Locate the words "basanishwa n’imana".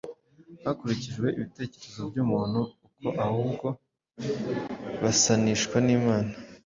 5.01-6.31